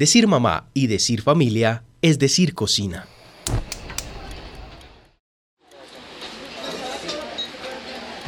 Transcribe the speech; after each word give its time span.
Decir 0.00 0.26
mamá 0.26 0.64
y 0.72 0.86
decir 0.86 1.20
familia 1.20 1.82
es 2.00 2.18
decir 2.18 2.54
cocina. 2.54 3.04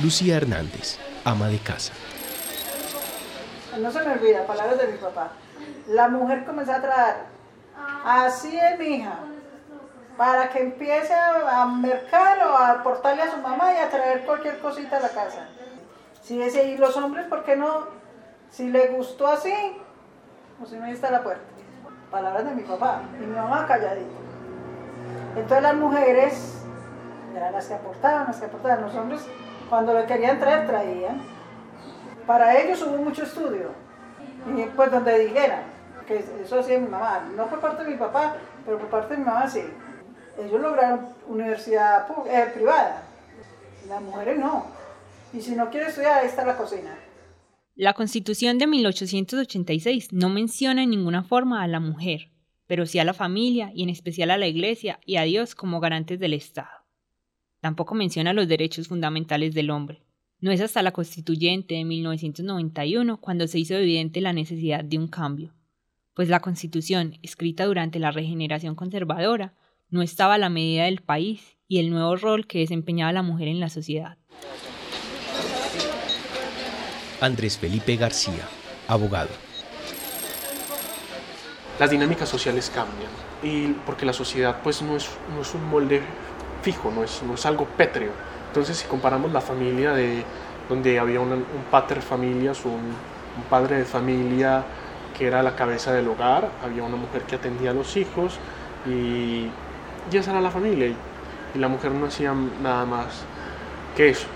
Lucía 0.02 0.36
Hernández, 0.36 0.98
ama 1.24 1.48
de 1.48 1.58
casa. 1.60 1.94
No 3.80 3.90
se 3.90 4.04
me 4.04 4.12
olvida, 4.12 4.46
palabras 4.46 4.80
de 4.80 4.88
mi 4.88 4.98
papá. 4.98 5.32
La 5.88 6.10
mujer 6.10 6.44
comenzó 6.44 6.72
a 6.72 6.82
traer, 6.82 7.16
así 8.04 8.54
es 8.54 8.78
mi 8.78 8.96
hija, 8.96 9.20
para 10.18 10.50
que 10.50 10.58
empiece 10.58 11.14
a 11.14 11.64
mercar 11.64 12.48
o 12.48 12.54
a 12.54 12.72
aportarle 12.72 13.22
a 13.22 13.30
su 13.30 13.38
mamá 13.38 13.72
y 13.72 13.78
a 13.78 13.88
traer 13.88 14.26
cualquier 14.26 14.58
cosita 14.58 14.98
a 14.98 15.00
la 15.00 15.08
casa. 15.08 15.48
Si 16.20 16.38
ese, 16.38 16.68
y 16.68 16.76
los 16.76 16.94
hombres, 16.98 17.28
¿por 17.28 17.44
qué 17.44 17.56
no? 17.56 17.86
Si 18.50 18.68
le 18.68 18.88
gustó 18.88 19.26
así, 19.26 19.54
o 20.62 20.66
si 20.66 20.76
no, 20.76 20.84
ahí 20.84 20.92
está 20.92 21.10
la 21.10 21.22
puerta. 21.22 21.51
Palabras 22.12 22.44
de 22.44 22.54
mi 22.54 22.62
papá 22.62 23.00
y 23.18 23.24
mi 23.24 23.34
mamá 23.34 23.66
calladita. 23.66 24.12
Entonces 25.34 25.62
las 25.62 25.74
mujeres 25.74 26.62
eran 27.34 27.52
las 27.52 27.66
que 27.66 27.74
aportaban, 27.74 28.26
las 28.26 28.36
que 28.36 28.46
aportaban. 28.46 28.82
Los 28.82 28.94
hombres, 28.94 29.22
cuando 29.70 29.94
le 29.94 30.04
querían 30.04 30.38
traer, 30.38 30.66
traían. 30.66 31.22
Para 32.26 32.58
ellos 32.58 32.82
hubo 32.82 32.98
mucho 32.98 33.22
estudio. 33.22 33.70
Y 34.54 34.64
pues 34.76 34.90
donde 34.90 35.18
dijeran, 35.20 35.62
que 36.06 36.24
eso 36.42 36.60
hacía 36.60 36.78
mi 36.78 36.88
mamá, 36.88 37.22
no 37.34 37.46
por 37.46 37.60
parte 37.60 37.84
de 37.84 37.90
mi 37.90 37.96
papá, 37.96 38.34
pero 38.66 38.78
por 38.78 38.88
parte 38.88 39.14
de 39.14 39.20
mi 39.20 39.24
mamá 39.24 39.48
sí. 39.48 39.64
Ellos 40.38 40.60
lograron 40.60 41.08
universidad 41.28 42.06
eh, 42.26 42.50
privada, 42.52 43.02
las 43.88 44.02
mujeres 44.02 44.38
no. 44.38 44.66
Y 45.32 45.40
si 45.40 45.56
no 45.56 45.70
quiere 45.70 45.86
estudiar, 45.86 46.20
ahí 46.20 46.26
está 46.26 46.44
la 46.44 46.56
cocina. 46.56 46.90
La 47.82 47.94
Constitución 47.94 48.58
de 48.58 48.68
1886 48.68 50.12
no 50.12 50.28
menciona 50.28 50.84
en 50.84 50.90
ninguna 50.90 51.24
forma 51.24 51.64
a 51.64 51.66
la 51.66 51.80
mujer, 51.80 52.30
pero 52.68 52.86
sí 52.86 53.00
a 53.00 53.04
la 53.04 53.12
familia 53.12 53.72
y 53.74 53.82
en 53.82 53.88
especial 53.88 54.30
a 54.30 54.38
la 54.38 54.46
Iglesia 54.46 55.00
y 55.04 55.16
a 55.16 55.22
Dios 55.22 55.56
como 55.56 55.80
garantes 55.80 56.20
del 56.20 56.32
Estado. 56.32 56.70
Tampoco 57.58 57.96
menciona 57.96 58.34
los 58.34 58.46
derechos 58.46 58.86
fundamentales 58.86 59.52
del 59.52 59.70
hombre. 59.70 60.04
No 60.38 60.52
es 60.52 60.60
hasta 60.60 60.80
la 60.80 60.92
Constituyente 60.92 61.74
de 61.74 61.84
1991 61.84 63.20
cuando 63.20 63.48
se 63.48 63.58
hizo 63.58 63.74
evidente 63.74 64.20
la 64.20 64.32
necesidad 64.32 64.84
de 64.84 64.98
un 64.98 65.08
cambio, 65.08 65.52
pues 66.14 66.28
la 66.28 66.38
Constitución, 66.38 67.18
escrita 67.20 67.64
durante 67.64 67.98
la 67.98 68.12
regeneración 68.12 68.76
conservadora, 68.76 69.54
no 69.90 70.02
estaba 70.02 70.34
a 70.34 70.38
la 70.38 70.50
medida 70.50 70.84
del 70.84 71.02
país 71.02 71.56
y 71.66 71.80
el 71.80 71.90
nuevo 71.90 72.14
rol 72.14 72.46
que 72.46 72.60
desempeñaba 72.60 73.12
la 73.12 73.24
mujer 73.24 73.48
en 73.48 73.58
la 73.58 73.70
sociedad. 73.70 74.18
Andrés 77.22 77.56
Felipe 77.56 77.94
García, 77.94 78.48
abogado. 78.88 79.28
Las 81.78 81.88
dinámicas 81.88 82.28
sociales 82.28 82.70
cambian 82.74 83.10
y 83.44 83.74
porque 83.86 84.04
la 84.04 84.12
sociedad 84.12 84.56
pues 84.62 84.82
no 84.82 84.96
es, 84.96 85.08
no 85.32 85.42
es 85.42 85.54
un 85.54 85.64
molde 85.68 86.02
fijo, 86.62 86.90
no 86.90 87.04
es, 87.04 87.22
no 87.22 87.34
es 87.34 87.46
algo 87.46 87.64
pétreo. 87.64 88.10
Entonces 88.48 88.76
si 88.76 88.88
comparamos 88.88 89.32
la 89.32 89.40
familia 89.40 89.92
de 89.92 90.24
donde 90.68 90.98
había 90.98 91.20
un 91.20 91.44
pater 91.70 92.02
familias, 92.02 92.64
un, 92.64 92.72
un 92.72 93.42
padre 93.48 93.76
de 93.76 93.84
familia 93.84 94.64
que 95.16 95.28
era 95.28 95.44
la 95.44 95.54
cabeza 95.54 95.92
del 95.92 96.08
hogar, 96.08 96.50
había 96.64 96.82
una 96.82 96.96
mujer 96.96 97.22
que 97.22 97.36
atendía 97.36 97.70
a 97.70 97.74
los 97.74 97.96
hijos 97.96 98.34
y, 98.84 99.46
y 100.10 100.16
esa 100.16 100.32
era 100.32 100.40
la 100.40 100.50
familia 100.50 100.88
y, 100.88 100.96
y 101.54 101.58
la 101.58 101.68
mujer 101.68 101.92
no 101.92 102.06
hacía 102.06 102.34
nada 102.60 102.84
más 102.84 103.06
que 103.96 104.08
eso 104.08 104.26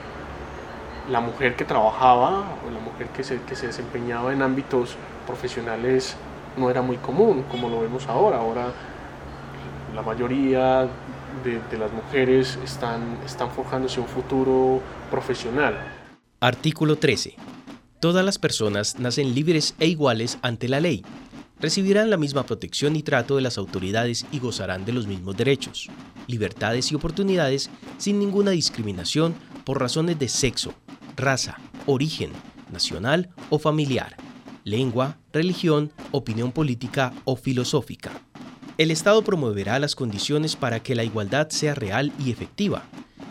la 1.10 1.20
mujer 1.20 1.56
que 1.56 1.64
trabajaba 1.64 2.56
o 2.66 2.70
la 2.70 2.80
mujer 2.80 3.08
que 3.08 3.22
se, 3.22 3.38
desempeñaba 3.38 4.32
en 4.32 4.42
ámbitos 4.42 4.96
profesionales 5.26 6.16
no 6.56 6.70
era 6.70 6.82
muy 6.82 6.96
común, 6.96 7.44
como 7.50 7.68
lo 7.68 7.80
vemos 7.80 8.06
ahora. 8.08 8.38
Ahora 8.38 8.72
la 9.94 10.02
mayoría 10.02 10.88
de, 11.44 11.60
de, 11.70 11.78
las 11.78 11.92
mujeres 11.92 12.58
están, 12.64 13.18
están 13.24 13.50
forjándose 13.50 14.00
un 14.00 14.08
futuro 14.08 14.80
profesional. 15.10 15.76
Artículo 16.40 16.96
13. 16.96 17.36
Todas 18.00 18.24
las 18.24 18.38
personas 18.38 18.98
nacen 18.98 19.34
libres 19.34 19.74
e 19.78 19.86
iguales 19.86 20.38
ante 20.42 20.68
la 20.68 20.80
ley. 20.80 21.04
Recibirán 21.58 22.10
la 22.10 22.18
misma 22.18 22.44
protección 22.44 22.96
y 22.96 23.02
trato 23.02 23.36
de 23.36 23.42
las 23.42 23.56
autoridades 23.56 24.26
y 24.30 24.40
gozarán 24.40 24.84
de 24.84 24.92
los 24.92 25.06
mismos 25.06 25.36
derechos, 25.36 25.88
libertades 26.26 26.92
y 26.92 26.94
oportunidades 26.94 27.70
sin 27.96 28.18
ninguna 28.18 28.50
discriminación 28.50 29.34
por 29.64 29.80
razones 29.80 30.18
de 30.18 30.28
sexo, 30.28 30.74
raza, 31.16 31.58
origen, 31.86 32.30
nacional 32.70 33.30
o 33.50 33.58
familiar, 33.58 34.16
lengua, 34.64 35.18
religión, 35.32 35.92
opinión 36.10 36.52
política 36.52 37.12
o 37.24 37.36
filosófica. 37.36 38.10
El 38.78 38.90
Estado 38.90 39.22
promoverá 39.22 39.78
las 39.78 39.94
condiciones 39.94 40.54
para 40.56 40.82
que 40.82 40.94
la 40.94 41.04
igualdad 41.04 41.48
sea 41.48 41.74
real 41.74 42.12
y 42.22 42.30
efectiva 42.30 42.84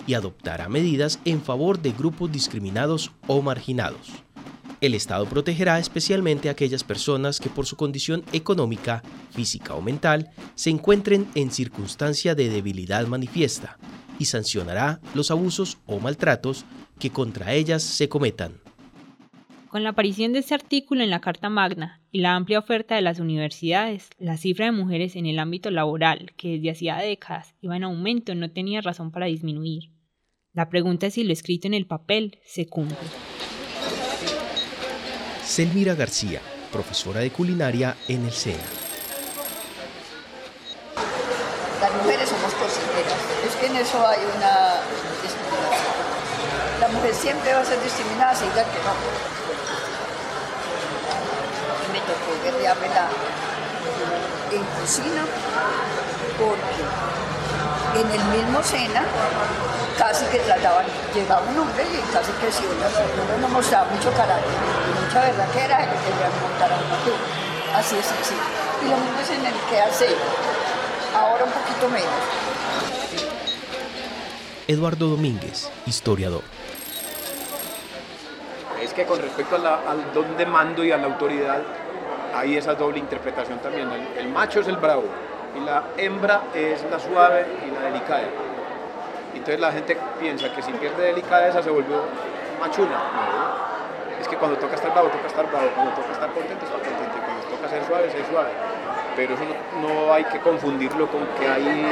y 0.08 0.16
adoptará 0.16 0.70
medidas 0.70 1.20
en 1.26 1.42
favor 1.42 1.82
de 1.82 1.92
grupos 1.92 2.32
discriminados 2.32 3.12
o 3.28 3.42
marginados. 3.42 4.12
El 4.82 4.94
Estado 4.94 5.26
protegerá 5.26 5.80
especialmente 5.80 6.50
a 6.50 6.52
aquellas 6.52 6.84
personas 6.84 7.40
que 7.40 7.50
por 7.50 7.66
su 7.66 7.76
condición 7.76 8.24
económica, 8.34 9.04
física 9.32 9.74
o 9.74 9.82
mental 9.82 10.32
se 10.56 10.70
encuentren 10.70 11.28
en 11.36 11.52
circunstancia 11.52 12.36
de 12.36 12.50
debilidad 12.50 13.08
manifiesta 13.08 13.78
y 14.20 14.26
sancionará 14.26 15.00
los 15.14 15.32
abusos 15.32 15.78
o 15.86 16.00
maltratos 16.00 16.66
que 17.00 17.10
contra 17.10 17.54
ellas 17.54 17.84
se 17.84 18.10
cometan. 18.10 18.62
Con 19.70 19.84
la 19.84 19.90
aparición 19.90 20.32
de 20.32 20.40
este 20.40 20.54
artículo 20.54 21.04
en 21.04 21.10
la 21.10 21.20
Carta 21.20 21.50
Magna 21.50 22.02
y 22.12 22.22
la 22.22 22.36
amplia 22.36 22.60
oferta 22.60 22.96
de 22.96 23.02
las 23.02 23.20
universidades, 23.20 24.10
la 24.18 24.38
cifra 24.38 24.66
de 24.68 24.72
mujeres 24.72 25.18
en 25.18 25.26
el 25.26 25.38
ámbito 25.38 25.70
laboral, 25.70 26.32
que 26.38 26.54
desde 26.54 26.72
hacía 26.72 26.96
décadas 26.96 27.56
iba 27.60 27.76
en 27.76 27.84
aumento, 27.84 28.36
no 28.36 28.50
tenía 28.52 28.80
razón 28.80 29.12
para 29.12 29.26
disminuir. 29.26 29.92
La 30.54 30.70
pregunta 30.70 31.08
es 31.08 31.16
si 31.16 31.26
lo 31.26 31.34
escrito 31.34 31.68
en 31.68 31.74
el 31.74 31.88
papel 31.88 32.40
se 32.46 32.68
cumple. 32.68 32.96
Selmira 35.44 35.94
García, 35.94 36.40
profesora 36.72 37.20
de 37.20 37.32
culinaria 37.32 37.98
en 38.08 38.24
el 38.24 38.32
SENA. 38.32 38.64
Las 41.82 41.94
mujeres 42.02 42.30
somos 42.30 42.54
cocineras, 42.54 43.20
es 43.46 43.56
que 43.58 43.68
en 43.68 43.76
eso 43.76 44.08
hay 44.08 44.20
una 44.38 44.80
discriminación 45.22 46.25
la 46.80 46.88
mujer 46.90 47.14
siempre 47.14 47.54
va 47.54 47.62
a 47.62 47.66
ser 47.66 47.82
discriminada, 47.82 48.36
si 48.36 48.46
diga 48.46 48.64
que 48.64 48.80
no. 48.84 48.94
Y 51.84 51.92
me 51.94 52.00
tocó 52.00 52.44
guerrearme 52.44 52.88
la 52.90 53.08
en 54.52 54.64
cocina 54.80 55.26
porque 56.38 56.84
en 58.00 58.12
el 58.12 58.24
mismo 58.26 58.62
cena 58.64 59.04
casi 59.98 60.26
que 60.26 60.40
trataban, 60.40 60.86
llegaba 61.14 61.42
un 61.42 61.58
hombre 61.58 61.84
y 61.84 62.14
casi 62.14 62.32
que 62.34 62.52
si 62.52 62.66
un 62.66 62.76
hombre 62.76 63.38
no 63.40 63.48
mostraba 63.50 63.86
mucho 63.86 64.12
carácter 64.12 64.52
y 64.52 65.06
mucha 65.06 65.22
verdad 65.22 65.48
que 65.52 65.64
era, 65.64 65.78
que 65.80 65.98
quería 66.04 66.30
montar 66.42 66.72
a 66.72 66.76
una 66.76 67.80
Así 67.80 67.98
es, 67.98 68.06
así. 68.06 68.36
Y 68.86 68.90
lo 68.90 68.98
mismo 68.98 69.20
es 69.20 69.30
en 69.32 69.46
el 69.46 69.54
que 69.70 69.82
hace 69.82 70.08
ahora 71.16 71.44
un 71.44 71.52
poquito 71.52 71.90
menos. 71.90 73.25
Eduardo 74.68 75.08
Domínguez, 75.08 75.70
historiador 75.86 76.42
es 78.86 78.94
que 78.94 79.06
con 79.06 79.20
respecto 79.20 79.56
al 79.56 80.14
don 80.14 80.38
de 80.38 80.46
mando 80.46 80.84
y 80.84 80.92
a 80.92 80.98
la 80.98 81.08
autoridad 81.08 81.62
hay 82.36 82.58
esa 82.58 82.76
doble 82.76 83.00
interpretación 83.00 83.60
también. 83.60 83.90
El, 84.18 84.28
macho 84.30 84.60
es 84.60 84.68
el 84.68 84.78
bravo 84.78 85.06
y 85.56 85.66
la 85.66 85.84
hembra 85.98 86.44
es 86.54 86.84
la 86.90 87.00
suave 87.00 87.46
y 87.66 87.72
la 87.72 87.90
delicada. 87.90 88.28
Entonces 89.34 89.60
la 89.60 89.72
gente 89.72 89.98
piensa 90.20 90.54
que 90.54 90.62
si 90.62 90.72
pierde 90.74 91.04
delicadeza 91.04 91.64
se 91.64 91.70
volvió 91.70 92.04
machuna. 92.60 93.00
Es 94.22 94.28
que 94.28 94.38
cuando 94.38 94.58
toca 94.58 94.76
estar 94.76 94.92
bravo, 94.92 95.10
toca 95.10 95.28
estar 95.28 95.50
bravo. 95.50 95.68
Cuando 95.76 95.94
toca 95.94 96.12
estar 96.12 96.32
contento, 96.32 96.66
está 96.66 96.78
contento. 96.78 97.18
Cuando 97.26 97.44
toca 97.56 97.70
ser 97.70 97.86
suave, 97.86 98.12
ser 98.12 98.26
suave. 98.30 98.50
Pero 99.16 99.34
eso 99.34 99.44
no, 99.82 99.88
no 99.88 100.14
hay 100.14 100.26
que 100.26 100.40
confundirlo 100.40 101.08
con 101.08 101.26
que 101.40 101.48
hay 101.48 101.86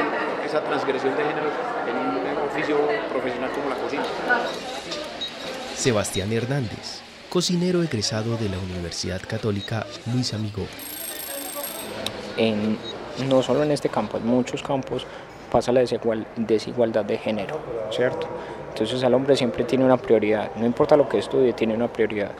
esa 0.44 0.60
transgresión 0.60 1.16
de 1.16 1.24
género 1.24 1.48
en 1.88 1.96
un 1.96 2.23
oficio 2.64 2.78
profesional 3.10 3.50
como 3.50 3.68
la 3.68 3.76
cocina. 3.76 4.04
Sebastián 5.74 6.32
Hernández, 6.32 7.00
cocinero 7.28 7.82
egresado 7.82 8.36
de 8.36 8.48
la 8.48 8.58
Universidad 8.58 9.20
Católica 9.26 9.86
Luis 10.12 10.32
Amigo. 10.32 10.66
En, 12.36 12.78
no 13.28 13.42
solo 13.42 13.62
en 13.62 13.70
este 13.70 13.88
campo, 13.88 14.16
en 14.16 14.26
muchos 14.26 14.62
campos 14.62 15.06
pasa 15.50 15.72
la 15.72 15.80
desigual, 15.80 16.26
desigualdad 16.36 17.04
de 17.04 17.18
género, 17.18 17.60
¿cierto? 17.90 18.28
Entonces 18.70 19.02
el 19.02 19.14
hombre 19.14 19.36
siempre 19.36 19.64
tiene 19.64 19.84
una 19.84 19.96
prioridad, 19.96 20.50
no 20.56 20.64
importa 20.66 20.96
lo 20.96 21.08
que 21.08 21.18
estudie, 21.18 21.52
tiene 21.52 21.74
una 21.74 21.92
prioridad. 21.92 22.32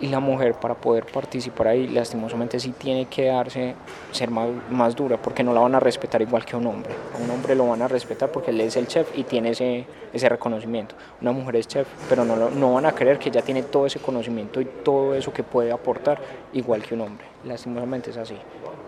Y 0.00 0.08
la 0.08 0.18
mujer 0.18 0.54
para 0.54 0.74
poder 0.74 1.04
participar 1.04 1.68
ahí, 1.68 1.86
lastimosamente 1.86 2.58
sí 2.58 2.72
tiene 2.72 3.04
que 3.04 3.26
darse, 3.26 3.74
ser 4.12 4.30
más, 4.30 4.48
más 4.70 4.96
dura, 4.96 5.18
porque 5.18 5.42
no 5.42 5.52
la 5.52 5.60
van 5.60 5.74
a 5.74 5.80
respetar 5.80 6.22
igual 6.22 6.44
que 6.46 6.56
un 6.56 6.66
hombre. 6.66 6.90
A 7.14 7.22
un 7.22 7.30
hombre 7.30 7.54
lo 7.54 7.68
van 7.68 7.82
a 7.82 7.88
respetar 7.88 8.32
porque 8.32 8.50
él 8.50 8.60
es 8.62 8.76
el 8.76 8.86
chef 8.86 9.10
y 9.14 9.24
tiene 9.24 9.50
ese, 9.50 9.84
ese 10.12 10.28
reconocimiento. 10.30 10.94
Una 11.20 11.32
mujer 11.32 11.56
es 11.56 11.68
chef, 11.68 11.86
pero 12.08 12.24
no, 12.24 12.48
no 12.48 12.72
van 12.72 12.86
a 12.86 12.92
creer 12.92 13.18
que 13.18 13.28
ella 13.28 13.42
tiene 13.42 13.62
todo 13.62 13.84
ese 13.84 13.98
conocimiento 13.98 14.60
y 14.62 14.64
todo 14.64 15.14
eso 15.14 15.34
que 15.34 15.42
puede 15.42 15.70
aportar 15.70 16.18
igual 16.54 16.82
que 16.82 16.94
un 16.94 17.02
hombre. 17.02 17.26
Lastimosamente 17.44 18.08
es 18.08 18.16
así. 18.16 18.36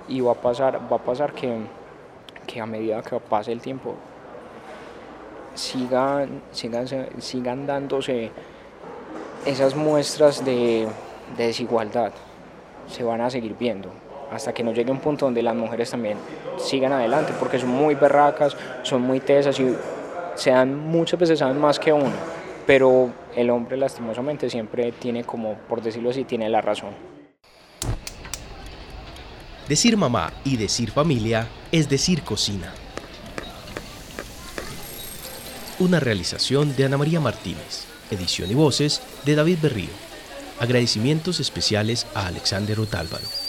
Y 0.09 0.23
va 0.23 0.33
a 0.33 0.37
pasar, 0.37 0.81
va 0.91 0.97
a 0.97 1.03
pasar 1.03 1.35
que, 1.35 1.59
que 2.47 2.59
a 2.59 2.65
medida 2.65 3.03
que 3.03 3.21
pase 3.21 3.53
el 3.53 3.61
tiempo 3.61 3.97
sigan, 5.55 6.43
sigan, 6.53 6.87
sigan 7.19 7.67
dándose 7.67 8.31
esas 9.47 9.75
muestras 9.75 10.45
de, 10.45 10.89
desigualdad 11.37 12.13
se 12.89 13.03
van 13.03 13.21
a 13.21 13.31
seguir 13.31 13.57
viendo 13.59 13.91
hasta 14.31 14.53
que 14.53 14.63
no 14.63 14.73
llegue 14.73 14.91
un 14.91 14.99
punto 14.99 15.25
donde 15.27 15.43
las 15.43 15.55
mujeres 15.55 15.91
también 15.91 16.19
sigan 16.59 16.93
adelante, 16.93 17.33
porque 17.39 17.59
son 17.59 17.71
muy 17.71 17.95
berracas, 17.95 18.57
son 18.83 19.03
muy 19.03 19.21
tesas 19.21 19.59
y 19.61 19.75
se 20.35 20.65
muchas 20.65 21.21
veces 21.21 21.39
saben 21.39 21.59
más 21.59 21.79
que 21.79 21.93
uno, 21.93 22.13
pero 22.67 23.11
el 23.37 23.51
hombre 23.51 23.77
lastimosamente 23.77 24.49
siempre 24.49 24.93
tiene 24.93 25.25
como, 25.25 25.55
por 25.69 25.83
decirlo 25.83 26.11
así, 26.11 26.25
tiene 26.25 26.49
la 26.49 26.63
razón. 26.63 26.91
Decir 29.69 29.97
mamá 29.97 30.33
y 30.45 30.57
decir 30.57 30.91
familia 30.91 31.47
es 31.71 31.89
decir 31.89 32.23
cocina. 32.23 32.73
Una 35.79 36.01
realización 36.01 36.75
de 36.75 36.85
Ana 36.87 36.97
María 36.97 37.21
Martínez. 37.21 37.87
Edición 38.13 38.51
y 38.51 38.55
voces 38.55 39.03
de 39.25 39.35
David 39.35 39.59
Berrío. 39.63 39.91
Agradecimientos 40.61 41.41
especiales 41.41 42.07
a 42.15 42.27
Alexander 42.27 42.79
Otálvaro. 42.79 43.42